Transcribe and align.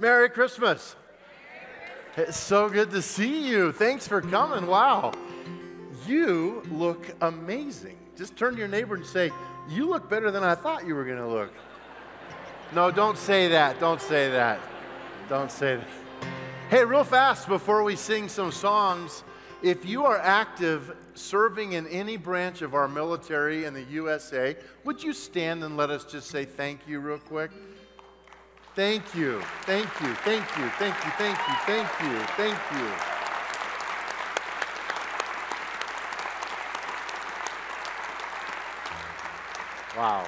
Merry 0.00 0.30
Christmas. 0.30 0.96
It's 2.16 2.38
so 2.38 2.70
good 2.70 2.90
to 2.92 3.02
see 3.02 3.46
you. 3.46 3.70
Thanks 3.70 4.08
for 4.08 4.22
coming. 4.22 4.66
Wow. 4.66 5.12
You 6.06 6.62
look 6.70 7.06
amazing. 7.20 7.98
Just 8.16 8.34
turn 8.34 8.54
to 8.54 8.58
your 8.58 8.66
neighbor 8.66 8.94
and 8.94 9.04
say, 9.04 9.30
You 9.68 9.86
look 9.90 10.08
better 10.08 10.30
than 10.30 10.42
I 10.42 10.54
thought 10.54 10.86
you 10.86 10.94
were 10.94 11.04
going 11.04 11.18
to 11.18 11.28
look. 11.28 11.52
No, 12.74 12.90
don't 12.90 13.18
say 13.18 13.48
that. 13.48 13.78
Don't 13.78 14.00
say 14.00 14.30
that. 14.30 14.58
Don't 15.28 15.50
say 15.50 15.76
that. 15.76 15.86
Hey, 16.70 16.82
real 16.82 17.04
fast 17.04 17.46
before 17.46 17.82
we 17.82 17.94
sing 17.94 18.30
some 18.30 18.52
songs, 18.52 19.22
if 19.62 19.84
you 19.84 20.06
are 20.06 20.18
active 20.18 20.96
serving 21.12 21.74
in 21.74 21.86
any 21.88 22.16
branch 22.16 22.62
of 22.62 22.74
our 22.74 22.88
military 22.88 23.66
in 23.66 23.74
the 23.74 23.82
USA, 23.82 24.56
would 24.84 25.02
you 25.02 25.12
stand 25.12 25.62
and 25.62 25.76
let 25.76 25.90
us 25.90 26.04
just 26.04 26.28
say 26.28 26.46
thank 26.46 26.88
you 26.88 27.00
real 27.00 27.18
quick? 27.18 27.50
Thank 28.76 29.16
you, 29.16 29.42
thank 29.62 29.88
you, 30.00 30.14
thank 30.14 30.46
you, 30.56 30.68
thank 30.78 30.96
you, 31.04 31.10
thank 31.18 31.38
you, 31.48 31.54
thank 31.66 31.88
you, 32.02 32.18
thank 32.36 32.58
you. 32.78 33.20
Wow. 39.98 40.24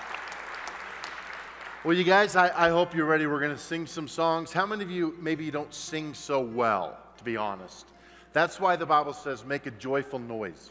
Well, 1.84 1.96
you 1.96 2.02
guys, 2.02 2.34
I, 2.34 2.66
I 2.66 2.70
hope 2.70 2.96
you're 2.96 3.06
ready. 3.06 3.26
We're 3.26 3.38
going 3.38 3.52
to 3.52 3.56
sing 3.56 3.86
some 3.86 4.08
songs. 4.08 4.52
How 4.52 4.66
many 4.66 4.82
of 4.82 4.90
you, 4.90 5.16
maybe 5.20 5.44
you 5.44 5.52
don't 5.52 5.72
sing 5.72 6.12
so 6.12 6.40
well, 6.40 6.98
to 7.18 7.24
be 7.24 7.36
honest? 7.36 7.86
That's 8.32 8.58
why 8.58 8.74
the 8.74 8.86
Bible 8.86 9.12
says 9.12 9.44
make 9.44 9.66
a 9.66 9.70
joyful 9.70 10.18
noise. 10.18 10.70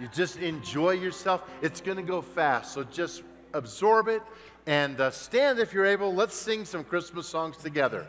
You 0.00 0.08
just 0.14 0.36
enjoy 0.38 0.92
yourself. 0.92 1.42
It's 1.62 1.80
going 1.80 1.96
to 1.96 2.02
go 2.02 2.22
fast, 2.22 2.72
so 2.72 2.84
just 2.84 3.22
absorb 3.52 4.08
it 4.08 4.22
and 4.66 5.00
uh, 5.00 5.10
stand 5.10 5.58
if 5.58 5.72
you're 5.72 5.86
able. 5.86 6.14
Let's 6.14 6.34
sing 6.34 6.64
some 6.64 6.84
Christmas 6.84 7.26
songs 7.26 7.56
together. 7.56 8.06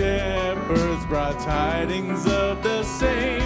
Shepherds 0.00 1.04
brought 1.04 1.38
tidings 1.40 2.26
of 2.26 2.62
the 2.62 2.82
same. 2.82 3.39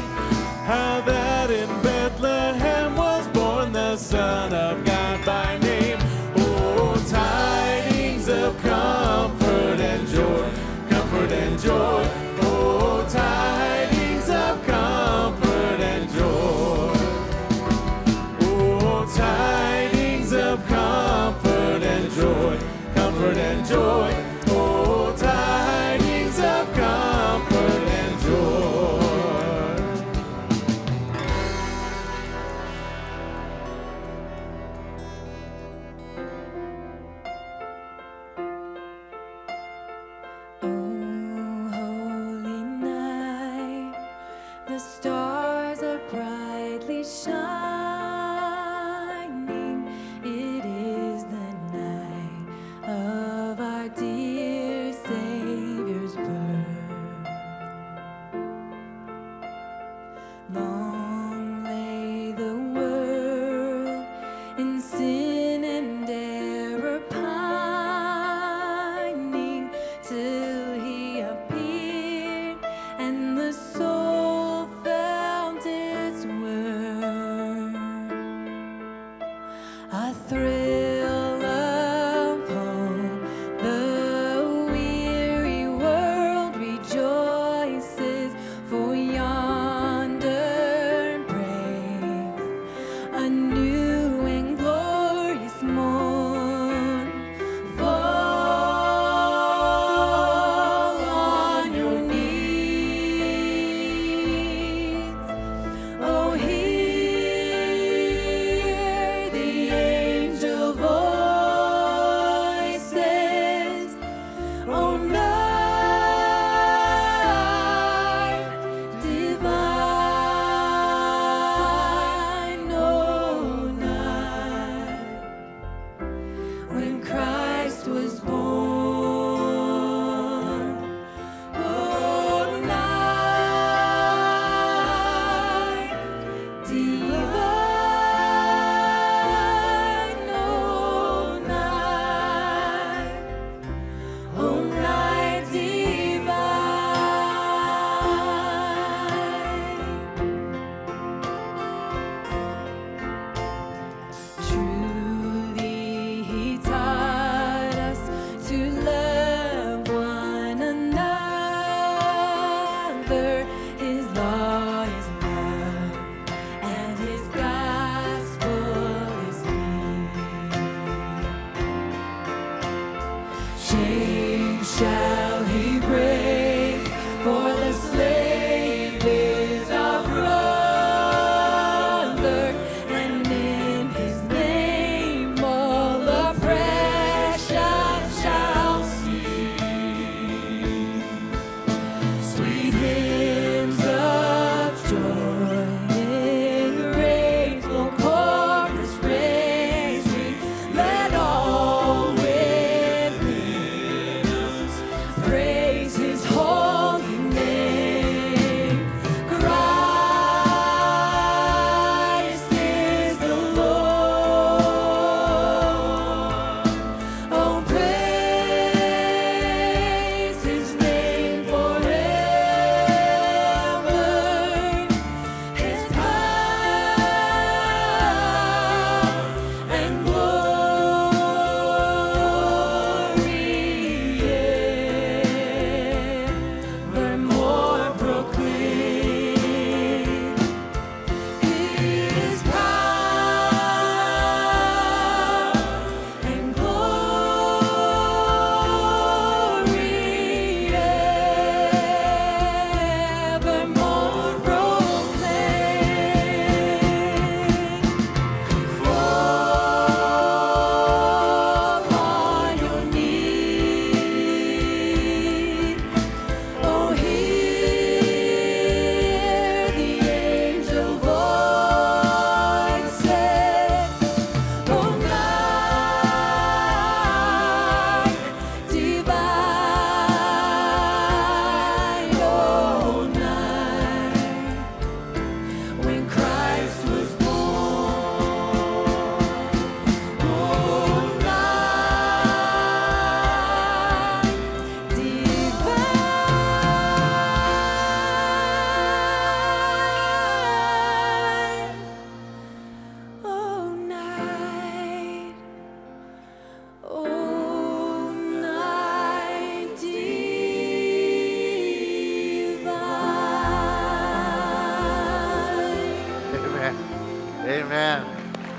Amen. 317.54 318.04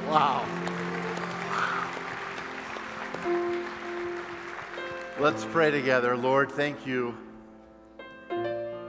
Wow. 0.07 0.45
Let's 5.19 5.43
pray 5.43 5.69
together. 5.69 6.15
Lord, 6.15 6.49
thank 6.49 6.87
you. 6.87 7.13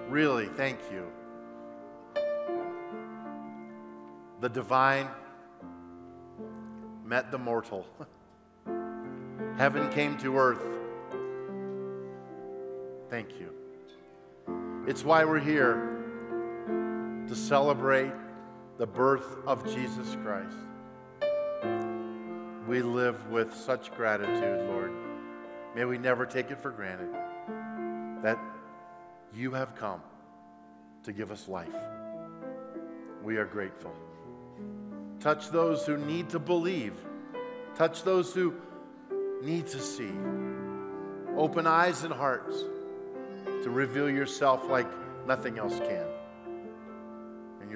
Really, 0.09 0.47
thank 0.47 0.79
you. 0.93 1.09
The 4.41 4.49
divine 4.49 5.09
met 7.05 7.33
the 7.33 7.39
mortal. 7.39 7.85
Heaven 9.59 9.91
came 9.91 10.17
to 10.19 10.39
earth. 10.39 10.63
Thank 13.11 13.31
you. 13.41 13.51
It's 14.87 15.05
why 15.05 15.25
we're 15.25 15.41
here 15.41 15.99
to 17.27 17.35
celebrate 17.35 18.13
the 18.79 18.87
birth 18.87 19.39
of 19.47 19.65
Jesus 19.75 20.17
Christ. 20.23 20.57
We 22.69 22.83
live 22.83 23.31
with 23.31 23.55
such 23.55 23.91
gratitude, 23.93 24.69
Lord. 24.69 24.93
May 25.75 25.85
we 25.85 25.99
never 25.99 26.27
take 26.27 26.51
it 26.51 26.61
for 26.61 26.71
granted 26.71 27.09
that 28.23 28.39
you 29.35 29.53
have 29.53 29.75
come 29.77 30.03
to 31.05 31.13
give 31.13 31.31
us 31.31 31.49
life. 31.49 31.69
We 33.23 33.37
are 33.37 33.45
grateful. 33.45 33.95
Touch 35.21 35.49
those 35.51 35.87
who 35.87 35.97
need 35.97 36.29
to 36.31 36.39
believe, 36.39 36.95
touch 37.77 38.03
those 38.03 38.35
who 38.35 38.55
need 39.43 39.67
to 39.69 39.79
see. 39.79 40.13
Open 41.37 41.67
eyes 41.67 42.05
and 42.05 42.13
hearts 42.13 42.63
to 43.63 43.71
reveal 43.71 44.11
yourself 44.11 44.69
like 44.69 44.87
nothing 45.27 45.59
else 45.59 45.79
can. 45.79 46.07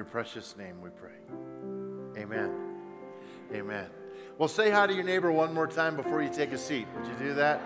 Your 0.01 0.07
precious 0.07 0.57
name 0.57 0.81
we 0.81 0.89
pray. 0.89 2.23
Amen. 2.23 2.51
Amen. 3.53 3.85
Well, 4.39 4.49
say 4.49 4.71
hi 4.71 4.87
to 4.87 4.95
your 4.95 5.05
neighbor 5.05 5.31
one 5.31 5.53
more 5.53 5.67
time 5.67 5.95
before 5.95 6.23
you 6.23 6.31
take 6.31 6.53
a 6.53 6.57
seat. 6.57 6.87
Would 6.97 7.07
you 7.07 7.13
do 7.19 7.35
that? 7.35 7.61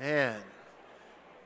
Man, 0.00 0.40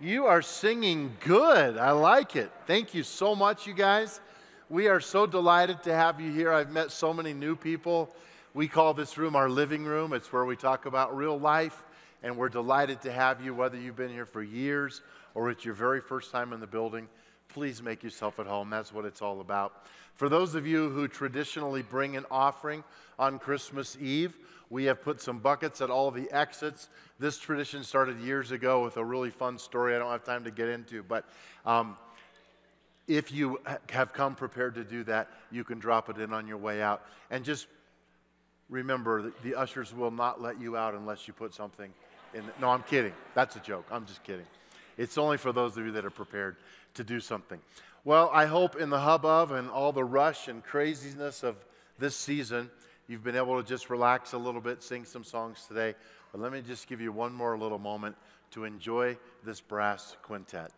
you 0.00 0.24
are 0.24 0.40
singing 0.40 1.14
good. 1.20 1.76
I 1.76 1.90
like 1.90 2.36
it. 2.36 2.50
Thank 2.66 2.94
you 2.94 3.02
so 3.02 3.36
much, 3.36 3.66
you 3.66 3.74
guys. 3.74 4.22
We 4.70 4.88
are 4.88 5.00
so 5.00 5.26
delighted 5.26 5.82
to 5.82 5.94
have 5.94 6.22
you 6.22 6.32
here. 6.32 6.54
I've 6.54 6.70
met 6.70 6.90
so 6.90 7.12
many 7.12 7.34
new 7.34 7.54
people. 7.54 8.14
We 8.52 8.66
call 8.66 8.94
this 8.94 9.16
room 9.16 9.36
our 9.36 9.48
living 9.48 9.84
room. 9.84 10.12
It's 10.12 10.32
where 10.32 10.44
we 10.44 10.56
talk 10.56 10.86
about 10.86 11.16
real 11.16 11.38
life, 11.38 11.84
and 12.24 12.36
we're 12.36 12.48
delighted 12.48 13.00
to 13.02 13.12
have 13.12 13.44
you, 13.44 13.54
whether 13.54 13.76
you've 13.76 13.94
been 13.94 14.10
here 14.10 14.26
for 14.26 14.42
years 14.42 15.02
or 15.34 15.50
it's 15.50 15.64
your 15.64 15.74
very 15.74 16.00
first 16.00 16.32
time 16.32 16.52
in 16.52 16.58
the 16.58 16.66
building. 16.66 17.08
Please 17.48 17.80
make 17.80 18.02
yourself 18.02 18.40
at 18.40 18.46
home. 18.46 18.68
That's 18.68 18.92
what 18.92 19.04
it's 19.04 19.22
all 19.22 19.40
about. 19.40 19.86
For 20.14 20.28
those 20.28 20.56
of 20.56 20.66
you 20.66 20.90
who 20.90 21.06
traditionally 21.06 21.82
bring 21.82 22.16
an 22.16 22.26
offering 22.28 22.82
on 23.20 23.38
Christmas 23.38 23.96
Eve, 24.00 24.36
we 24.68 24.84
have 24.84 25.00
put 25.00 25.20
some 25.20 25.38
buckets 25.38 25.80
at 25.80 25.88
all 25.88 26.10
the 26.10 26.28
exits. 26.32 26.88
This 27.20 27.38
tradition 27.38 27.84
started 27.84 28.18
years 28.18 28.50
ago 28.50 28.82
with 28.82 28.96
a 28.96 29.04
really 29.04 29.30
fun 29.30 29.58
story 29.58 29.94
I 29.94 30.00
don't 30.00 30.10
have 30.10 30.24
time 30.24 30.42
to 30.42 30.50
get 30.50 30.68
into, 30.68 31.04
but 31.04 31.24
um, 31.64 31.96
if 33.06 33.30
you 33.30 33.60
have 33.90 34.12
come 34.12 34.34
prepared 34.34 34.74
to 34.74 34.82
do 34.82 35.04
that, 35.04 35.28
you 35.52 35.62
can 35.62 35.78
drop 35.78 36.08
it 36.10 36.18
in 36.18 36.32
on 36.32 36.48
your 36.48 36.58
way 36.58 36.82
out. 36.82 37.04
And 37.30 37.44
just 37.44 37.68
remember, 38.70 39.32
the 39.42 39.54
ushers 39.54 39.94
will 39.94 40.10
not 40.10 40.40
let 40.40 40.60
you 40.60 40.76
out 40.76 40.94
unless 40.94 41.28
you 41.28 41.34
put 41.34 41.52
something 41.52 41.92
in. 42.32 42.46
The, 42.46 42.52
no, 42.60 42.70
I'm 42.70 42.82
kidding. 42.84 43.12
That's 43.34 43.56
a 43.56 43.60
joke. 43.60 43.86
I'm 43.90 44.06
just 44.06 44.22
kidding. 44.24 44.46
It's 44.96 45.18
only 45.18 45.36
for 45.36 45.52
those 45.52 45.76
of 45.76 45.84
you 45.84 45.92
that 45.92 46.04
are 46.04 46.10
prepared 46.10 46.56
to 46.94 47.04
do 47.04 47.20
something. 47.20 47.60
Well, 48.04 48.30
I 48.32 48.46
hope 48.46 48.76
in 48.76 48.88
the 48.88 49.00
hubbub 49.00 49.50
and 49.50 49.68
all 49.68 49.92
the 49.92 50.04
rush 50.04 50.48
and 50.48 50.64
craziness 50.64 51.42
of 51.42 51.56
this 51.98 52.16
season, 52.16 52.70
you've 53.08 53.22
been 53.22 53.36
able 53.36 53.60
to 53.62 53.68
just 53.68 53.90
relax 53.90 54.32
a 54.32 54.38
little 54.38 54.60
bit, 54.60 54.82
sing 54.82 55.04
some 55.04 55.24
songs 55.24 55.66
today. 55.68 55.94
But 56.32 56.40
let 56.40 56.52
me 56.52 56.62
just 56.62 56.88
give 56.88 57.00
you 57.00 57.12
one 57.12 57.32
more 57.32 57.58
little 57.58 57.78
moment 57.78 58.16
to 58.52 58.64
enjoy 58.64 59.18
this 59.44 59.60
brass 59.60 60.16
quintet. 60.22 60.70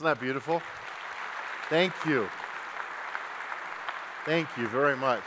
Isn't 0.00 0.06
that 0.06 0.20
beautiful? 0.20 0.62
Thank 1.68 1.92
you. 2.06 2.26
Thank 4.24 4.48
you 4.56 4.66
very 4.66 4.96
much. 4.96 5.22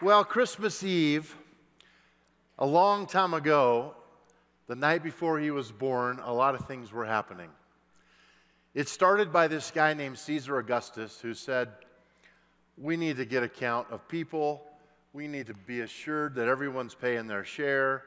Well, 0.00 0.24
Christmas 0.24 0.82
Eve, 0.82 1.36
a 2.58 2.64
long 2.64 3.06
time 3.06 3.34
ago, 3.34 3.92
the 4.66 4.74
night 4.74 5.02
before 5.02 5.40
he 5.40 5.50
was 5.50 5.70
born, 5.70 6.20
a 6.24 6.32
lot 6.32 6.54
of 6.54 6.66
things 6.66 6.90
were 6.90 7.04
happening. 7.04 7.50
It 8.72 8.88
started 8.88 9.30
by 9.30 9.46
this 9.46 9.70
guy 9.70 9.92
named 9.92 10.16
Caesar 10.16 10.56
Augustus 10.56 11.20
who 11.20 11.34
said, 11.34 11.68
We 12.78 12.96
need 12.96 13.18
to 13.18 13.26
get 13.26 13.42
a 13.42 13.48
count 13.48 13.88
of 13.90 14.08
people. 14.08 14.62
We 15.12 15.28
need 15.28 15.48
to 15.48 15.54
be 15.66 15.82
assured 15.82 16.34
that 16.36 16.48
everyone's 16.48 16.94
paying 16.94 17.26
their 17.26 17.44
share. 17.44 18.04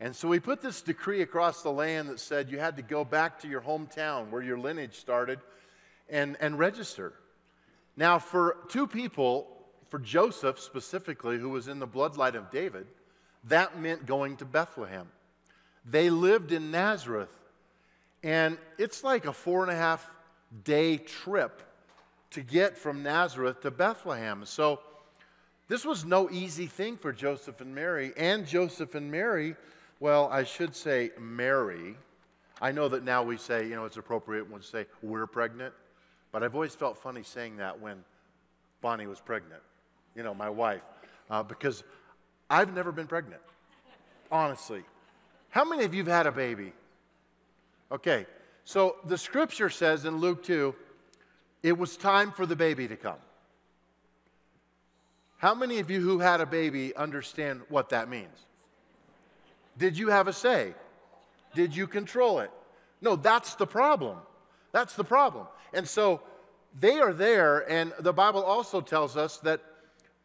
And 0.00 0.14
so 0.14 0.30
he 0.30 0.40
put 0.40 0.60
this 0.60 0.82
decree 0.82 1.22
across 1.22 1.62
the 1.62 1.70
land 1.72 2.10
that 2.10 2.20
said 2.20 2.50
you 2.50 2.58
had 2.58 2.76
to 2.76 2.82
go 2.82 3.04
back 3.04 3.40
to 3.40 3.48
your 3.48 3.62
hometown 3.62 4.30
where 4.30 4.42
your 4.42 4.58
lineage 4.58 4.96
started 4.96 5.40
and, 6.08 6.36
and 6.40 6.58
register. 6.58 7.14
Now, 7.96 8.18
for 8.18 8.58
two 8.68 8.86
people, 8.86 9.48
for 9.88 9.98
Joseph 9.98 10.60
specifically, 10.60 11.38
who 11.38 11.48
was 11.48 11.68
in 11.68 11.78
the 11.78 11.86
bloodline 11.86 12.34
of 12.34 12.50
David, 12.50 12.86
that 13.44 13.80
meant 13.80 14.06
going 14.06 14.36
to 14.38 14.44
Bethlehem. 14.44 15.08
They 15.88 16.10
lived 16.10 16.52
in 16.52 16.70
Nazareth, 16.70 17.32
and 18.22 18.58
it's 18.76 19.02
like 19.04 19.24
a 19.24 19.32
four 19.32 19.62
and 19.62 19.72
a 19.72 19.76
half 19.76 20.08
day 20.64 20.98
trip 20.98 21.62
to 22.32 22.42
get 22.42 22.76
from 22.76 23.02
Nazareth 23.02 23.62
to 23.62 23.70
Bethlehem. 23.70 24.44
So, 24.44 24.80
this 25.68 25.84
was 25.84 26.04
no 26.04 26.30
easy 26.30 26.66
thing 26.66 26.96
for 26.96 27.12
Joseph 27.12 27.60
and 27.60 27.74
Mary. 27.74 28.12
And 28.16 28.46
Joseph 28.46 28.94
and 28.94 29.10
Mary, 29.10 29.56
well, 30.00 30.28
I 30.30 30.44
should 30.44 30.74
say 30.74 31.10
Mary. 31.18 31.96
I 32.60 32.72
know 32.72 32.88
that 32.88 33.04
now 33.04 33.22
we 33.22 33.36
say, 33.36 33.66
you 33.66 33.74
know, 33.74 33.84
it's 33.84 33.96
appropriate 33.96 34.44
when 34.50 34.60
we 34.60 34.64
say 34.64 34.86
we're 35.02 35.26
pregnant, 35.26 35.74
but 36.32 36.42
I've 36.42 36.54
always 36.54 36.74
felt 36.74 36.98
funny 36.98 37.22
saying 37.22 37.56
that 37.58 37.80
when 37.80 38.04
Bonnie 38.80 39.06
was 39.06 39.20
pregnant, 39.20 39.62
you 40.14 40.22
know, 40.22 40.34
my 40.34 40.50
wife, 40.50 40.82
uh, 41.30 41.42
because 41.42 41.82
I've 42.48 42.74
never 42.74 42.92
been 42.92 43.06
pregnant, 43.06 43.42
honestly. 44.30 44.82
How 45.50 45.64
many 45.64 45.84
of 45.84 45.94
you 45.94 46.04
have 46.04 46.12
had 46.12 46.26
a 46.26 46.32
baby? 46.32 46.72
Okay, 47.90 48.26
so 48.64 48.96
the 49.06 49.18
scripture 49.18 49.70
says 49.70 50.04
in 50.04 50.18
Luke 50.18 50.42
2, 50.42 50.74
it 51.62 51.76
was 51.76 51.96
time 51.96 52.32
for 52.32 52.46
the 52.46 52.56
baby 52.56 52.88
to 52.88 52.96
come. 52.96 53.18
How 55.38 55.54
many 55.54 55.78
of 55.78 55.90
you 55.90 56.00
who 56.00 56.18
had 56.18 56.40
a 56.40 56.46
baby 56.46 56.94
understand 56.96 57.62
what 57.68 57.90
that 57.90 58.08
means? 58.08 58.46
Did 59.78 59.98
you 59.98 60.08
have 60.08 60.28
a 60.28 60.32
say? 60.32 60.74
Did 61.54 61.74
you 61.74 61.86
control 61.86 62.40
it? 62.40 62.50
No, 63.00 63.16
that's 63.16 63.54
the 63.54 63.66
problem. 63.66 64.18
That's 64.72 64.94
the 64.94 65.04
problem. 65.04 65.46
And 65.72 65.86
so 65.86 66.20
they 66.78 66.98
are 66.98 67.12
there, 67.12 67.70
and 67.70 67.92
the 67.98 68.12
Bible 68.12 68.42
also 68.42 68.80
tells 68.80 69.16
us 69.16 69.38
that 69.38 69.60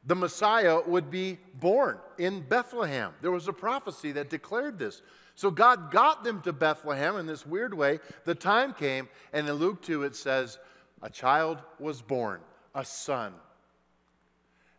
the 0.05 0.15
Messiah 0.15 0.81
would 0.85 1.11
be 1.11 1.37
born 1.59 1.99
in 2.17 2.41
Bethlehem. 2.41 3.13
There 3.21 3.31
was 3.31 3.47
a 3.47 3.53
prophecy 3.53 4.11
that 4.13 4.29
declared 4.29 4.79
this. 4.79 5.01
So 5.35 5.51
God 5.51 5.91
got 5.91 6.23
them 6.23 6.41
to 6.41 6.53
Bethlehem 6.53 7.17
in 7.17 7.27
this 7.27 7.45
weird 7.45 7.73
way. 7.73 7.99
The 8.25 8.35
time 8.35 8.73
came, 8.73 9.07
and 9.31 9.47
in 9.47 9.53
Luke 9.55 9.81
2 9.81 10.03
it 10.03 10.15
says, 10.15 10.59
A 11.01 11.09
child 11.09 11.59
was 11.79 12.01
born, 12.01 12.41
a 12.73 12.83
son. 12.83 13.33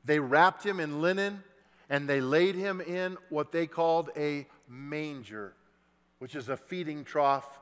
They 0.04 0.18
wrapped 0.18 0.64
him 0.64 0.80
in 0.80 1.00
linen 1.00 1.42
and 1.88 2.08
they 2.08 2.20
laid 2.20 2.54
him 2.54 2.80
in 2.80 3.16
what 3.28 3.52
they 3.52 3.66
called 3.66 4.10
a 4.16 4.46
manger, 4.72 5.54
which 6.18 6.34
is 6.34 6.48
a 6.48 6.56
feeding 6.56 7.04
trough 7.04 7.60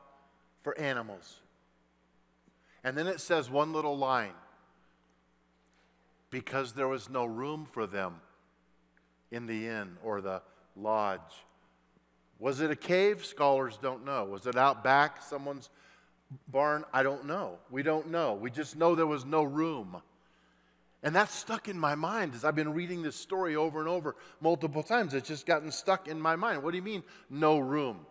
for 0.63 0.79
animals. 0.79 1.41
And 2.85 2.97
then 2.97 3.07
it 3.07 3.21
says 3.21 3.51
one 3.51 3.73
little 3.73 3.99
line 3.99 4.33
because 6.31 6.73
there 6.73 6.89
was 6.89 7.11
no 7.11 7.25
room 7.25 7.67
for 7.71 7.87
them 7.87 8.15
in 9.31 9.47
the 9.47 9.67
inn 9.67 9.97
or 10.03 10.21
the 10.21 10.41
lodge. 10.77 11.45
Was 12.39 12.61
it 12.61 12.71
a 12.71 12.77
cave? 12.77 13.25
Scholars 13.25 13.79
don't 13.83 14.05
know. 14.05 14.25
Was 14.25 14.47
it 14.47 14.57
out 14.57 14.83
back, 14.83 15.23
someone's 15.23 15.69
barn? 16.49 16.85
I 16.93 17.03
don't 17.03 17.27
know. 17.27 17.59
We 17.71 17.83
don't 17.83 18.11
know. 18.11 18.35
We 18.35 18.51
just 18.51 18.77
know 18.77 18.95
there 18.95 19.07
was 19.07 19.27
no 19.27 19.43
room. 19.43 19.97
And 21.03 21.17
that's 21.17 21.35
stuck 21.35 21.69
in 21.69 21.79
my 21.79 21.95
mind 21.95 22.35
as 22.35 22.45
I've 22.45 22.55
been 22.55 22.75
reading 22.75 23.03
this 23.03 23.17
story 23.17 23.57
over 23.57 23.81
and 23.81 23.89
over 23.89 24.17
multiple 24.41 24.83
times. 24.83 25.15
It's 25.15 25.29
just 25.29 25.47
gotten 25.47 25.71
stuck 25.71 26.09
in 26.09 26.21
my 26.21 26.37
mind. 26.37 26.63
What 26.63 26.73
do 26.73 26.77
you 26.77 26.83
mean, 26.83 27.03
no 27.31 27.59
room? 27.59 28.05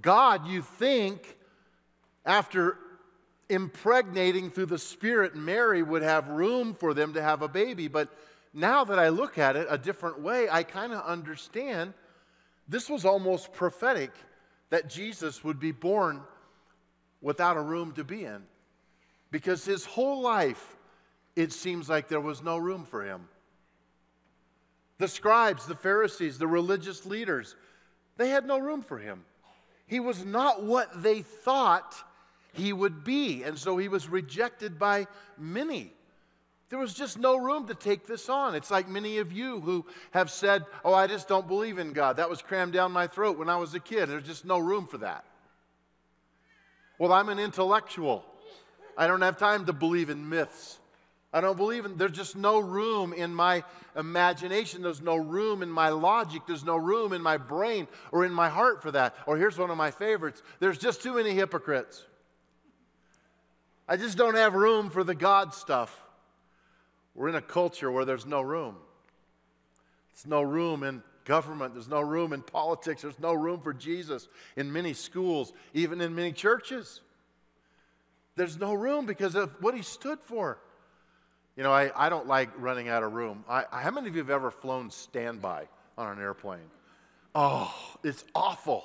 God, 0.00 0.46
you 0.46 0.62
think, 0.62 1.36
after 2.24 2.78
impregnating 3.48 4.50
through 4.50 4.66
the 4.66 4.78
Spirit, 4.78 5.34
Mary 5.34 5.82
would 5.82 6.02
have 6.02 6.28
room 6.28 6.74
for 6.74 6.94
them 6.94 7.14
to 7.14 7.22
have 7.22 7.42
a 7.42 7.48
baby. 7.48 7.88
But 7.88 8.08
now 8.54 8.84
that 8.84 8.98
I 8.98 9.08
look 9.08 9.38
at 9.38 9.56
it 9.56 9.66
a 9.68 9.78
different 9.78 10.20
way, 10.20 10.48
I 10.48 10.62
kind 10.62 10.92
of 10.92 11.04
understand 11.04 11.94
this 12.68 12.88
was 12.88 13.04
almost 13.04 13.52
prophetic 13.52 14.12
that 14.70 14.88
Jesus 14.88 15.42
would 15.42 15.58
be 15.58 15.72
born 15.72 16.20
without 17.20 17.56
a 17.56 17.60
room 17.60 17.92
to 17.92 18.04
be 18.04 18.24
in. 18.24 18.44
Because 19.30 19.64
his 19.64 19.84
whole 19.84 20.20
life, 20.20 20.76
it 21.38 21.52
seems 21.52 21.88
like 21.88 22.08
there 22.08 22.20
was 22.20 22.42
no 22.42 22.56
room 22.56 22.84
for 22.84 23.04
him. 23.04 23.28
The 24.98 25.06
scribes, 25.06 25.66
the 25.66 25.76
Pharisees, 25.76 26.36
the 26.36 26.48
religious 26.48 27.06
leaders, 27.06 27.54
they 28.16 28.30
had 28.30 28.44
no 28.44 28.58
room 28.58 28.82
for 28.82 28.98
him. 28.98 29.24
He 29.86 30.00
was 30.00 30.24
not 30.24 30.64
what 30.64 31.00
they 31.00 31.22
thought 31.22 31.94
he 32.52 32.72
would 32.72 33.04
be. 33.04 33.44
And 33.44 33.56
so 33.56 33.78
he 33.78 33.86
was 33.86 34.08
rejected 34.08 34.80
by 34.80 35.06
many. 35.38 35.92
There 36.70 36.78
was 36.80 36.92
just 36.92 37.20
no 37.20 37.36
room 37.36 37.68
to 37.68 37.74
take 37.74 38.08
this 38.08 38.28
on. 38.28 38.56
It's 38.56 38.72
like 38.72 38.88
many 38.88 39.18
of 39.18 39.30
you 39.30 39.60
who 39.60 39.86
have 40.10 40.32
said, 40.32 40.66
Oh, 40.84 40.92
I 40.92 41.06
just 41.06 41.28
don't 41.28 41.46
believe 41.46 41.78
in 41.78 41.92
God. 41.92 42.16
That 42.16 42.28
was 42.28 42.42
crammed 42.42 42.72
down 42.72 42.90
my 42.90 43.06
throat 43.06 43.38
when 43.38 43.48
I 43.48 43.56
was 43.56 43.74
a 43.74 43.80
kid. 43.80 44.06
There's 44.06 44.26
just 44.26 44.44
no 44.44 44.58
room 44.58 44.88
for 44.88 44.98
that. 44.98 45.24
Well, 46.98 47.12
I'm 47.12 47.28
an 47.28 47.38
intellectual. 47.38 48.24
I 48.96 49.06
don't 49.06 49.22
have 49.22 49.38
time 49.38 49.66
to 49.66 49.72
believe 49.72 50.10
in 50.10 50.28
myths. 50.28 50.80
I 51.32 51.42
don't 51.42 51.56
believe 51.56 51.84
in, 51.84 51.96
there's 51.96 52.12
just 52.12 52.36
no 52.36 52.58
room 52.58 53.12
in 53.12 53.34
my 53.34 53.62
imagination. 53.94 54.80
There's 54.80 55.02
no 55.02 55.16
room 55.16 55.62
in 55.62 55.70
my 55.70 55.90
logic. 55.90 56.42
There's 56.46 56.64
no 56.64 56.76
room 56.76 57.12
in 57.12 57.20
my 57.20 57.36
brain 57.36 57.86
or 58.12 58.24
in 58.24 58.32
my 58.32 58.48
heart 58.48 58.82
for 58.82 58.90
that. 58.92 59.14
Or 59.26 59.36
here's 59.36 59.58
one 59.58 59.70
of 59.70 59.76
my 59.76 59.90
favorites 59.90 60.42
there's 60.58 60.78
just 60.78 61.02
too 61.02 61.14
many 61.14 61.32
hypocrites. 61.32 62.04
I 63.86 63.96
just 63.96 64.18
don't 64.18 64.36
have 64.36 64.54
room 64.54 64.90
for 64.90 65.04
the 65.04 65.14
God 65.14 65.54
stuff. 65.54 66.02
We're 67.14 67.28
in 67.28 67.34
a 67.34 67.42
culture 67.42 67.90
where 67.90 68.04
there's 68.04 68.26
no 68.26 68.40
room. 68.42 68.76
There's 70.14 70.26
no 70.26 70.42
room 70.42 70.82
in 70.82 71.02
government. 71.24 71.74
There's 71.74 71.88
no 71.88 72.00
room 72.00 72.32
in 72.32 72.42
politics. 72.42 73.02
There's 73.02 73.18
no 73.18 73.34
room 73.34 73.60
for 73.60 73.74
Jesus 73.74 74.28
in 74.56 74.72
many 74.72 74.94
schools, 74.94 75.52
even 75.74 76.00
in 76.00 76.14
many 76.14 76.32
churches. 76.32 77.00
There's 78.36 78.58
no 78.58 78.72
room 78.72 79.04
because 79.04 79.34
of 79.34 79.54
what 79.60 79.74
he 79.74 79.82
stood 79.82 80.20
for. 80.20 80.58
You 81.58 81.64
know, 81.64 81.72
I, 81.72 81.90
I 82.06 82.08
don't 82.08 82.28
like 82.28 82.50
running 82.56 82.88
out 82.88 83.02
of 83.02 83.14
room. 83.14 83.42
I, 83.48 83.64
how 83.72 83.90
many 83.90 84.06
of 84.06 84.14
you 84.14 84.20
have 84.20 84.30
ever 84.30 84.52
flown 84.52 84.92
standby 84.92 85.66
on 85.98 86.16
an 86.16 86.22
airplane? 86.22 86.70
Oh, 87.34 87.74
it's 88.04 88.24
awful. 88.32 88.84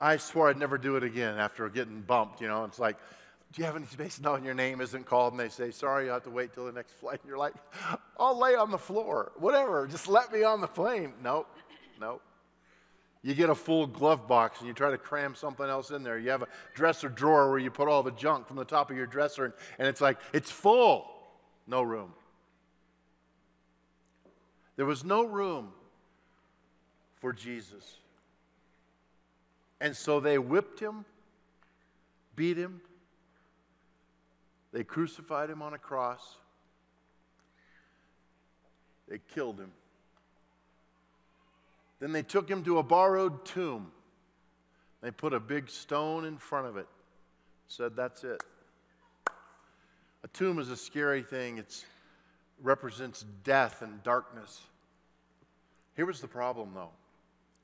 I 0.00 0.16
swore 0.16 0.48
I'd 0.48 0.56
never 0.56 0.78
do 0.78 0.96
it 0.96 1.04
again 1.04 1.36
after 1.36 1.68
getting 1.68 2.00
bumped. 2.00 2.40
You 2.40 2.48
know, 2.48 2.64
it's 2.64 2.78
like, 2.78 2.96
do 3.52 3.60
you 3.60 3.66
have 3.66 3.76
any 3.76 3.84
space? 3.84 4.18
No, 4.18 4.34
and 4.34 4.46
your 4.46 4.54
name 4.54 4.80
isn't 4.80 5.04
called. 5.04 5.34
And 5.34 5.40
they 5.40 5.50
say, 5.50 5.70
sorry, 5.70 6.06
you 6.06 6.10
have 6.12 6.22
to 6.22 6.30
wait 6.30 6.54
till 6.54 6.64
the 6.64 6.72
next 6.72 6.92
flight. 7.00 7.20
And 7.20 7.28
you're 7.28 7.36
like, 7.36 7.52
I'll 8.18 8.38
lay 8.38 8.54
on 8.54 8.70
the 8.70 8.78
floor, 8.78 9.32
whatever. 9.36 9.86
Just 9.86 10.08
let 10.08 10.32
me 10.32 10.42
on 10.42 10.62
the 10.62 10.68
plane. 10.68 11.12
Nope, 11.22 11.48
nope. 12.00 12.22
You 13.22 13.34
get 13.34 13.50
a 13.50 13.54
full 13.54 13.86
glove 13.86 14.26
box 14.26 14.60
and 14.60 14.68
you 14.68 14.72
try 14.72 14.90
to 14.90 14.96
cram 14.96 15.34
something 15.34 15.66
else 15.66 15.90
in 15.90 16.02
there. 16.02 16.18
You 16.18 16.30
have 16.30 16.40
a 16.40 16.48
dresser 16.74 17.10
drawer 17.10 17.50
where 17.50 17.58
you 17.58 17.70
put 17.70 17.88
all 17.88 18.02
the 18.02 18.12
junk 18.12 18.46
from 18.46 18.56
the 18.56 18.64
top 18.64 18.90
of 18.90 18.96
your 18.96 19.04
dresser, 19.04 19.44
and, 19.44 19.54
and 19.78 19.86
it's 19.86 20.00
like, 20.00 20.16
it's 20.32 20.50
full. 20.50 21.19
No 21.70 21.82
room. 21.82 22.12
There 24.74 24.86
was 24.86 25.04
no 25.04 25.24
room 25.24 25.68
for 27.20 27.32
Jesus. 27.32 27.98
And 29.80 29.96
so 29.96 30.18
they 30.18 30.36
whipped 30.36 30.80
him, 30.80 31.04
beat 32.34 32.56
him, 32.56 32.80
they 34.72 34.82
crucified 34.82 35.48
him 35.48 35.62
on 35.62 35.72
a 35.72 35.78
cross, 35.78 36.38
they 39.08 39.20
killed 39.32 39.60
him. 39.60 39.70
Then 42.00 42.10
they 42.10 42.22
took 42.22 42.48
him 42.48 42.64
to 42.64 42.78
a 42.78 42.82
borrowed 42.82 43.44
tomb. 43.44 43.92
They 45.02 45.12
put 45.12 45.32
a 45.32 45.40
big 45.40 45.70
stone 45.70 46.24
in 46.24 46.36
front 46.36 46.66
of 46.66 46.76
it, 46.76 46.88
said, 47.68 47.94
That's 47.94 48.24
it. 48.24 48.42
A 50.22 50.28
tomb 50.28 50.58
is 50.58 50.68
a 50.68 50.76
scary 50.76 51.22
thing. 51.22 51.58
It 51.58 51.84
represents 52.62 53.24
death 53.44 53.82
and 53.82 54.02
darkness. 54.02 54.60
Here 55.96 56.06
was 56.06 56.20
the 56.20 56.28
problem, 56.28 56.70
though. 56.74 56.90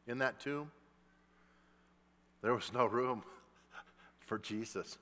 In 0.06 0.18
that 0.18 0.40
tomb, 0.40 0.70
there 2.42 2.54
was 2.54 2.72
no 2.72 2.86
room 2.86 3.22
for 4.20 4.38
Jesus. 4.38 4.98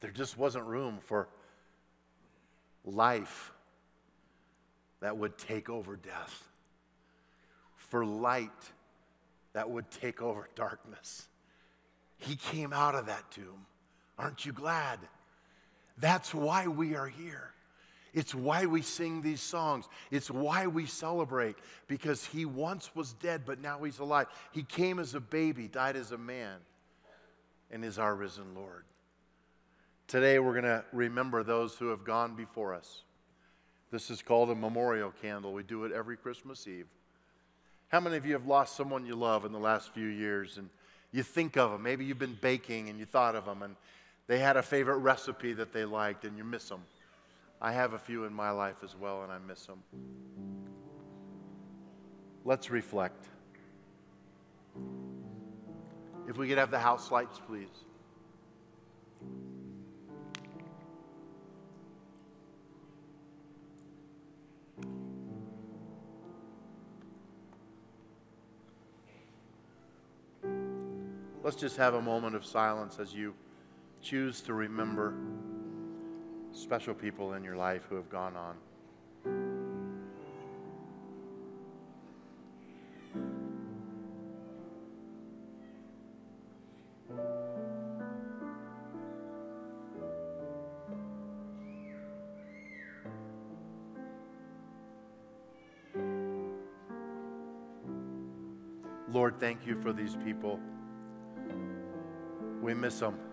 There 0.00 0.10
just 0.10 0.38
wasn't 0.38 0.64
room 0.64 0.98
for 1.02 1.28
life 2.84 3.52
that 5.00 5.16
would 5.16 5.36
take 5.36 5.68
over 5.68 5.96
death, 5.96 6.48
for 7.76 8.04
light 8.04 8.50
that 9.52 9.68
would 9.68 9.90
take 9.90 10.22
over 10.22 10.48
darkness. 10.54 11.26
He 12.18 12.36
came 12.36 12.72
out 12.72 12.94
of 12.94 13.06
that 13.06 13.30
tomb. 13.30 13.66
Aren't 14.20 14.44
you 14.44 14.52
glad? 14.52 14.98
That's 15.96 16.34
why 16.34 16.66
we 16.66 16.94
are 16.94 17.06
here. 17.06 17.52
It's 18.12 18.34
why 18.34 18.66
we 18.66 18.82
sing 18.82 19.22
these 19.22 19.40
songs. 19.40 19.86
It's 20.10 20.30
why 20.30 20.66
we 20.66 20.84
celebrate 20.84 21.56
because 21.86 22.24
he 22.24 22.44
once 22.44 22.90
was 22.94 23.14
dead, 23.14 23.42
but 23.46 23.62
now 23.62 23.82
he's 23.82 23.98
alive. 23.98 24.26
He 24.52 24.62
came 24.62 24.98
as 24.98 25.14
a 25.14 25.20
baby, 25.20 25.68
died 25.68 25.96
as 25.96 26.12
a 26.12 26.18
man, 26.18 26.58
and 27.70 27.82
is 27.82 27.98
our 27.98 28.14
risen 28.14 28.54
Lord. 28.54 28.84
Today, 30.06 30.38
we're 30.38 30.52
going 30.52 30.64
to 30.64 30.84
remember 30.92 31.42
those 31.42 31.76
who 31.76 31.88
have 31.88 32.04
gone 32.04 32.34
before 32.34 32.74
us. 32.74 33.04
This 33.90 34.10
is 34.10 34.20
called 34.20 34.50
a 34.50 34.54
memorial 34.54 35.14
candle. 35.22 35.52
We 35.52 35.62
do 35.62 35.84
it 35.84 35.92
every 35.92 36.16
Christmas 36.16 36.66
Eve. 36.66 36.88
How 37.88 38.00
many 38.00 38.16
of 38.16 38.26
you 38.26 38.34
have 38.34 38.46
lost 38.46 38.76
someone 38.76 39.06
you 39.06 39.14
love 39.14 39.44
in 39.44 39.52
the 39.52 39.58
last 39.58 39.94
few 39.94 40.08
years 40.08 40.58
and 40.58 40.68
you 41.10 41.22
think 41.22 41.56
of 41.56 41.70
them? 41.70 41.82
Maybe 41.82 42.04
you've 42.04 42.18
been 42.18 42.38
baking 42.40 42.88
and 42.88 42.98
you 42.98 43.06
thought 43.06 43.34
of 43.34 43.46
them 43.46 43.62
and 43.62 43.76
they 44.26 44.38
had 44.38 44.56
a 44.56 44.62
favorite 44.62 44.98
recipe 44.98 45.52
that 45.54 45.72
they 45.72 45.84
liked 45.84 46.24
and 46.24 46.36
you 46.36 46.44
miss 46.44 46.68
them. 46.68 46.82
I 47.60 47.72
have 47.72 47.92
a 47.92 47.98
few 47.98 48.24
in 48.24 48.32
my 48.32 48.50
life 48.50 48.76
as 48.82 48.96
well 48.96 49.22
and 49.22 49.32
I 49.32 49.38
miss 49.38 49.66
them. 49.66 49.82
Let's 52.44 52.70
reflect. 52.70 53.28
If 56.28 56.36
we 56.36 56.48
could 56.48 56.58
have 56.58 56.70
the 56.70 56.78
house 56.78 57.10
lights, 57.10 57.40
please. 57.46 57.68
Let's 71.42 71.56
just 71.56 71.76
have 71.78 71.94
a 71.94 72.02
moment 72.02 72.36
of 72.36 72.44
silence 72.44 72.98
as 73.00 73.12
you 73.12 73.34
choose 74.02 74.40
to 74.42 74.54
remember 74.54 75.14
special 76.52 76.94
people 76.94 77.34
in 77.34 77.44
your 77.44 77.56
life 77.56 77.82
who 77.88 77.96
have 77.96 78.10
gone 78.10 78.36
on. 78.36 78.56
Lord, 99.12 99.40
thank 99.40 99.66
you 99.66 99.80
for 99.82 99.92
these 99.92 100.16
people. 100.24 100.60
We 102.62 102.74
miss 102.74 102.98
them. 103.00 103.29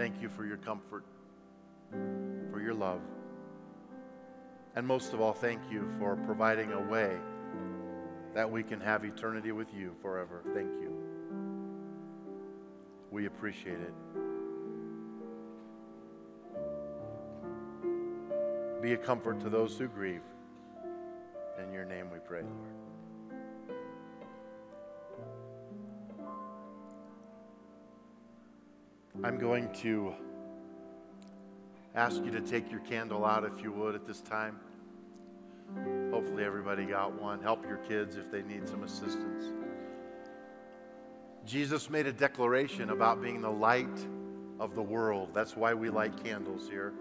Thank 0.00 0.22
you 0.22 0.30
for 0.30 0.46
your 0.46 0.56
comfort, 0.56 1.04
for 2.50 2.58
your 2.58 2.72
love. 2.72 3.02
And 4.74 4.86
most 4.86 5.12
of 5.12 5.20
all, 5.20 5.34
thank 5.34 5.60
you 5.70 5.92
for 5.98 6.16
providing 6.16 6.72
a 6.72 6.80
way 6.80 7.18
that 8.32 8.50
we 8.50 8.62
can 8.62 8.80
have 8.80 9.04
eternity 9.04 9.52
with 9.52 9.74
you 9.74 9.94
forever. 10.00 10.42
Thank 10.54 10.70
you. 10.80 10.94
We 13.10 13.26
appreciate 13.26 13.76
it. 13.78 13.92
Be 18.80 18.94
a 18.94 18.96
comfort 18.96 19.38
to 19.40 19.50
those 19.50 19.76
who 19.76 19.86
grieve. 19.86 20.22
In 21.62 21.74
your 21.74 21.84
name 21.84 22.10
we 22.10 22.20
pray, 22.20 22.40
Lord. 22.40 22.79
I'm 29.22 29.38
going 29.38 29.70
to 29.82 30.14
ask 31.94 32.24
you 32.24 32.30
to 32.30 32.40
take 32.40 32.70
your 32.70 32.80
candle 32.80 33.26
out 33.26 33.44
if 33.44 33.62
you 33.62 33.70
would 33.70 33.94
at 33.94 34.06
this 34.06 34.22
time. 34.22 34.58
Hopefully, 36.10 36.42
everybody 36.42 36.86
got 36.86 37.20
one. 37.20 37.42
Help 37.42 37.66
your 37.66 37.76
kids 37.76 38.16
if 38.16 38.30
they 38.30 38.40
need 38.40 38.66
some 38.66 38.82
assistance. 38.82 39.44
Jesus 41.44 41.90
made 41.90 42.06
a 42.06 42.12
declaration 42.12 42.90
about 42.90 43.20
being 43.20 43.42
the 43.42 43.50
light 43.50 44.06
of 44.58 44.74
the 44.74 44.82
world. 44.82 45.28
That's 45.34 45.54
why 45.54 45.74
we 45.74 45.90
light 45.90 46.24
candles 46.24 46.66
here. 46.70 46.94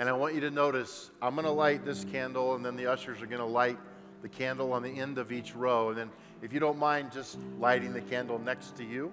And 0.00 0.08
I 0.08 0.12
want 0.12 0.34
you 0.34 0.40
to 0.40 0.50
notice 0.50 1.12
I'm 1.22 1.36
going 1.36 1.44
to 1.44 1.52
light 1.52 1.84
this 1.84 2.04
candle, 2.04 2.56
and 2.56 2.64
then 2.64 2.74
the 2.74 2.86
ushers 2.88 3.22
are 3.22 3.26
going 3.26 3.38
to 3.38 3.44
light 3.44 3.78
the 4.20 4.28
candle 4.28 4.72
on 4.72 4.82
the 4.82 4.98
end 4.98 5.18
of 5.18 5.30
each 5.30 5.54
row. 5.54 5.90
And 5.90 5.98
then, 5.98 6.10
if 6.42 6.52
you 6.52 6.58
don't 6.58 6.78
mind 6.78 7.12
just 7.12 7.38
lighting 7.60 7.92
the 7.92 8.00
candle 8.00 8.40
next 8.40 8.74
to 8.78 8.84
you, 8.84 9.12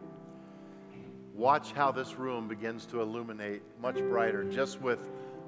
watch 1.40 1.72
how 1.72 1.90
this 1.90 2.16
room 2.16 2.50
begins 2.50 2.86
to 2.86 3.02
illuminate 3.02 3.62
much 3.82 3.96
brighter 3.96 4.44
just 4.44 4.82
with 4.82 5.00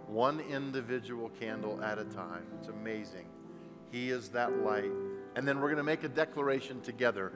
one 0.08 0.40
individual 0.40 1.30
candle 1.38 1.84
at 1.84 2.00
a 2.00 2.06
time. 2.06 2.46
It's 2.58 2.70
amazing. 2.70 3.26
He 3.92 4.10
is 4.10 4.30
that 4.30 4.64
light. 4.64 4.92
And 5.36 5.46
then 5.46 5.60
we're 5.60 5.68
going 5.68 5.78
to 5.78 5.84
make 5.84 6.06
a 6.06 6.10
declaration 6.10 6.80
together 6.80 7.34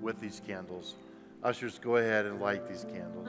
with 0.00 0.20
these 0.20 0.42
candles. 0.44 0.96
Ushers, 1.44 1.78
go 1.78 1.96
ahead 1.96 2.26
and 2.26 2.40
light 2.40 2.68
these 2.68 2.84
candles. 2.92 3.28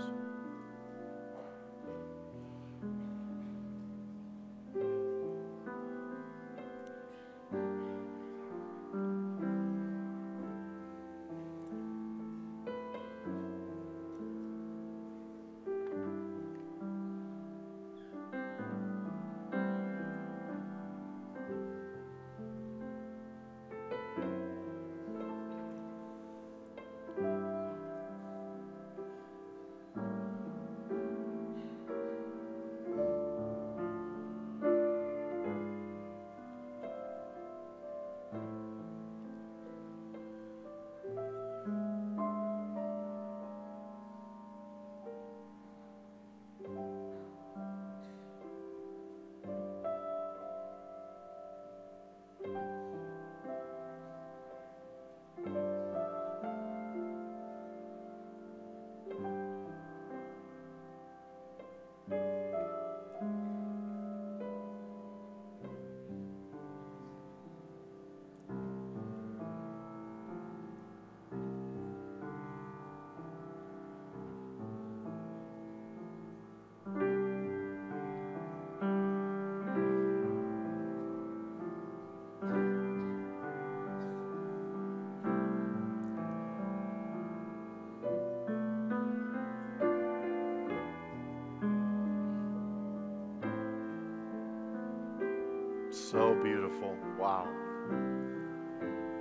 So 96.14 96.36
beautiful. 96.44 96.96
Wow. 97.18 97.48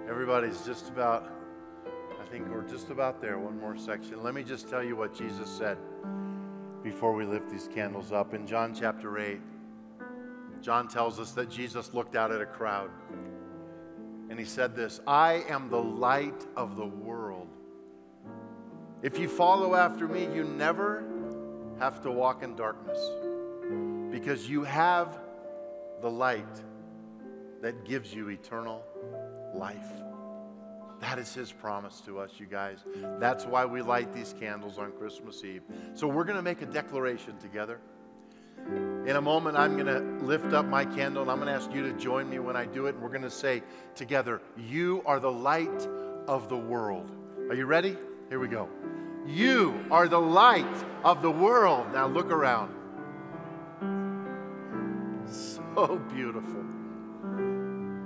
Everybody's 0.07 0.61
just 0.61 0.91
about, 0.91 1.27
I 2.21 2.25
think 2.27 2.47
we're 2.51 2.69
just 2.69 2.91
about 2.91 3.19
there. 3.19 3.39
One 3.39 3.59
more 3.59 3.79
section. 3.79 4.23
Let 4.23 4.35
me 4.35 4.43
just 4.43 4.69
tell 4.69 4.85
you 4.85 4.95
what 4.95 5.15
Jesus 5.17 5.49
said 5.49 5.79
before 6.83 7.15
we 7.15 7.25
lift 7.25 7.49
these 7.49 7.67
candles 7.75 8.13
up. 8.13 8.35
In 8.35 8.47
John 8.47 8.75
chapter 8.79 9.19
8, 9.19 9.41
John 10.61 10.87
tells 10.87 11.19
us 11.19 11.31
that 11.31 11.49
Jesus 11.49 11.95
looked 11.95 12.15
out 12.15 12.31
at 12.31 12.43
a 12.43 12.47
crowd 12.47 12.91
and 14.29 14.39
he 14.39 14.45
said 14.45 14.77
this 14.77 15.01
I 15.07 15.45
am 15.49 15.71
the 15.71 15.83
light 15.83 16.47
of 16.59 16.77
the 16.77 16.85
world. 16.85 17.49
If 19.01 19.19
you 19.19 19.31
follow 19.31 19.77
after 19.77 20.07
me, 20.07 20.29
you 20.35 20.45
never 20.45 21.05
have 21.79 22.03
to 22.03 22.11
walk 22.11 22.43
in 22.43 22.55
darkness 22.55 23.01
because 24.11 24.47
you 24.47 24.63
have 24.65 25.19
the 26.03 26.11
light 26.11 26.45
that 27.63 27.85
gives 27.85 28.13
you 28.13 28.29
eternal 28.29 28.85
life. 29.55 29.93
That 31.01 31.19
is 31.19 31.35
his 31.35 31.51
promise 31.51 32.01
to 32.03 32.19
us, 32.19 32.33
you 32.39 32.47
guys. 32.47 32.79
That's 33.19 33.45
why 33.45 33.65
we 33.65 33.83
light 33.83 34.13
these 34.13 34.35
candles 34.39 34.79
on 34.79 34.93
Christmas 34.93 35.43
Eve. 35.43 35.63
So 35.95 36.07
we're 36.07 36.25
going 36.25 36.37
to 36.37 36.43
make 36.43 36.63
a 36.63 36.67
declaration 36.67 37.39
together. 37.39 37.81
In 38.69 39.17
a 39.17 39.21
moment, 39.21 39.57
I'm 39.57 39.77
going 39.77 39.87
to 39.87 40.25
lift 40.25 40.53
up 40.53 40.67
my 40.67 40.85
candle 40.85 41.23
and 41.23 41.31
I'm 41.31 41.39
going 41.39 41.49
to 41.49 41.55
ask 41.55 41.73
you 41.73 41.83
to 41.83 41.93
join 41.99 42.31
me 42.31 42.39
when 42.39 42.55
I 42.55 42.67
do 42.67 42.87
it. 42.87 42.95
And 42.95 43.03
we're 43.03 43.09
going 43.09 43.23
to 43.23 43.31
say 43.31 43.63
together, 43.97 44.41
You 44.57 45.03
are 45.05 45.19
the 45.19 45.33
light 45.33 45.89
of 46.29 46.49
the 46.49 46.57
world. 46.57 47.11
Are 47.49 47.55
you 47.55 47.67
ready? 47.67 47.97
Here 48.29 48.39
we 48.39 48.49
go. 48.49 48.69
You 49.27 49.85
are 49.91 50.07
the 50.07 50.21
light 50.21 50.85
of 51.05 51.23
the 51.23 51.31
world. 51.31 51.93
Now 51.93 52.07
look 52.07 52.31
around. 52.31 52.75
So 55.27 56.01
beautiful. 56.15 56.72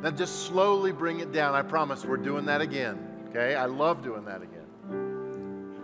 Now 0.07 0.13
just 0.13 0.47
slowly 0.47 0.93
bring 0.93 1.19
it 1.19 1.33
down. 1.33 1.57
I 1.57 1.63
promise 1.63 2.05
we're 2.05 2.17
doing 2.17 2.45
that 2.45 2.61
again. 2.61 3.25
Okay? 3.29 3.57
I 3.57 3.65
love 3.65 4.05
doing 4.05 4.25
that 4.27 4.41
again. 4.41 5.75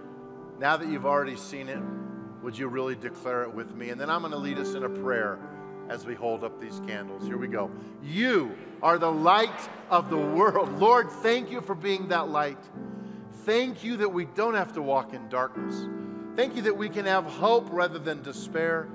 Now 0.60 0.76
that 0.76 0.86
you've 0.86 1.06
already 1.06 1.34
seen 1.34 1.68
it, 1.68 1.80
would 2.40 2.56
you 2.56 2.68
really 2.68 2.94
declare 2.94 3.42
it 3.42 3.52
with 3.52 3.74
me? 3.74 3.88
And 3.88 4.00
then 4.00 4.08
I'm 4.08 4.20
going 4.20 4.30
to 4.30 4.38
lead 4.38 4.58
us 4.58 4.74
in 4.74 4.84
a 4.84 4.88
prayer 4.88 5.40
as 5.88 6.06
we 6.06 6.14
hold 6.14 6.44
up 6.44 6.60
these 6.60 6.80
candles. 6.86 7.26
Here 7.26 7.36
we 7.36 7.48
go. 7.48 7.68
You 8.00 8.54
are 8.80 8.96
the 8.96 9.10
light 9.10 9.68
of 9.90 10.08
the 10.08 10.18
world. 10.18 10.72
Lord, 10.78 11.10
thank 11.10 11.50
you 11.50 11.60
for 11.60 11.74
being 11.74 12.06
that 12.06 12.28
light. 12.28 12.62
Thank 13.44 13.82
you 13.82 13.96
that 13.96 14.08
we 14.08 14.26
don't 14.26 14.54
have 14.54 14.72
to 14.74 14.82
walk 14.82 15.14
in 15.14 15.28
darkness. 15.30 15.84
Thank 16.36 16.54
you 16.54 16.62
that 16.62 16.76
we 16.76 16.88
can 16.88 17.06
have 17.06 17.24
hope 17.24 17.66
rather 17.72 17.98
than 17.98 18.22
despair. 18.22 18.88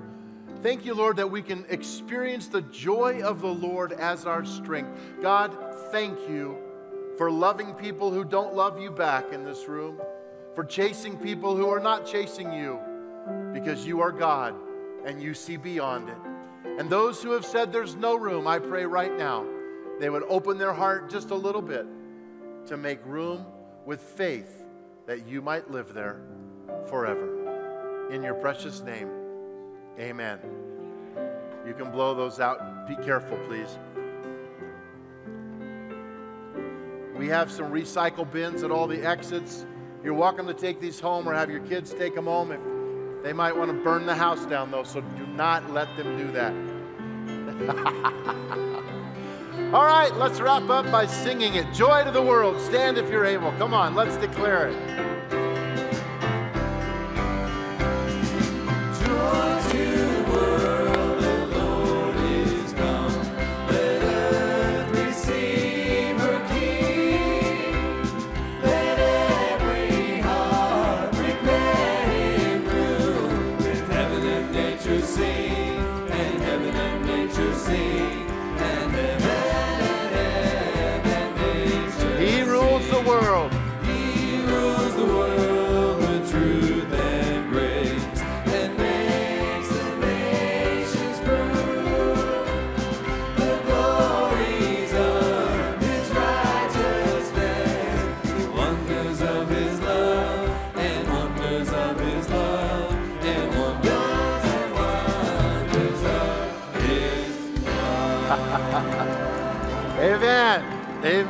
Thank 0.60 0.84
you, 0.84 0.94
Lord, 0.94 1.16
that 1.18 1.30
we 1.30 1.40
can 1.40 1.64
experience 1.68 2.48
the 2.48 2.62
joy 2.62 3.22
of 3.22 3.40
the 3.40 3.52
Lord 3.52 3.92
as 3.92 4.26
our 4.26 4.44
strength. 4.44 4.90
God, 5.22 5.56
thank 5.92 6.18
you 6.28 6.58
for 7.16 7.30
loving 7.30 7.74
people 7.74 8.10
who 8.10 8.24
don't 8.24 8.54
love 8.54 8.80
you 8.80 8.90
back 8.90 9.32
in 9.32 9.44
this 9.44 9.68
room, 9.68 10.00
for 10.54 10.64
chasing 10.64 11.16
people 11.16 11.56
who 11.56 11.68
are 11.68 11.80
not 11.80 12.06
chasing 12.06 12.52
you, 12.52 12.78
because 13.52 13.86
you 13.86 14.00
are 14.00 14.10
God 14.10 14.54
and 15.04 15.22
you 15.22 15.32
see 15.32 15.56
beyond 15.56 16.08
it. 16.08 16.16
And 16.78 16.90
those 16.90 17.22
who 17.22 17.32
have 17.32 17.44
said 17.44 17.72
there's 17.72 17.94
no 17.94 18.16
room, 18.16 18.48
I 18.48 18.58
pray 18.58 18.84
right 18.84 19.16
now 19.16 19.46
they 20.00 20.10
would 20.10 20.24
open 20.28 20.58
their 20.58 20.72
heart 20.72 21.10
just 21.10 21.30
a 21.30 21.34
little 21.34 21.62
bit 21.62 21.86
to 22.66 22.76
make 22.76 23.04
room 23.04 23.44
with 23.84 24.00
faith 24.00 24.64
that 25.06 25.26
you 25.26 25.40
might 25.40 25.70
live 25.70 25.94
there 25.94 26.20
forever. 26.88 28.08
In 28.10 28.22
your 28.22 28.34
precious 28.34 28.80
name, 28.80 29.08
amen. 29.98 30.38
You 31.66 31.74
can 31.74 31.90
blow 31.90 32.14
those 32.14 32.40
out. 32.40 32.88
Be 32.88 32.96
careful, 32.96 33.38
please. 33.46 33.78
We 37.16 37.28
have 37.28 37.50
some 37.50 37.72
recycle 37.72 38.30
bins 38.30 38.62
at 38.62 38.70
all 38.70 38.86
the 38.86 39.04
exits. 39.04 39.66
You're 40.04 40.14
welcome 40.14 40.46
to 40.46 40.54
take 40.54 40.80
these 40.80 41.00
home 41.00 41.28
or 41.28 41.34
have 41.34 41.50
your 41.50 41.60
kids 41.60 41.92
take 41.92 42.14
them 42.14 42.26
home. 42.26 42.52
If 42.52 42.60
they 43.24 43.32
might 43.32 43.56
want 43.56 43.70
to 43.70 43.82
burn 43.82 44.06
the 44.06 44.14
house 44.14 44.46
down, 44.46 44.70
though, 44.70 44.84
so 44.84 45.00
do 45.00 45.26
not 45.26 45.70
let 45.72 45.88
them 45.96 46.16
do 46.16 46.30
that. 46.32 46.52
All 49.74 49.84
right, 49.84 50.14
let's 50.14 50.40
wrap 50.40 50.70
up 50.70 50.90
by 50.92 51.06
singing 51.06 51.54
it. 51.54 51.74
Joy 51.74 52.04
to 52.04 52.10
the 52.10 52.22
world. 52.22 52.60
Stand 52.60 52.96
if 52.96 53.10
you're 53.10 53.26
able. 53.26 53.50
Come 53.52 53.74
on, 53.74 53.94
let's 53.94 54.16
declare 54.16 54.68
it. 54.68 55.17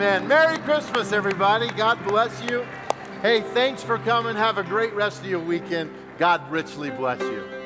Amen. 0.08 0.26
Merry 0.26 0.56
Christmas, 0.60 1.12
everybody. 1.12 1.68
God 1.72 2.02
bless 2.06 2.42
you. 2.50 2.66
Hey, 3.20 3.42
thanks 3.42 3.82
for 3.82 3.98
coming. 3.98 4.36
Have 4.36 4.56
a 4.56 4.62
great 4.62 4.94
rest 4.94 5.20
of 5.20 5.26
your 5.26 5.38
weekend. 5.38 5.90
God 6.16 6.50
richly 6.50 6.88
bless 6.88 7.20
you. 7.20 7.57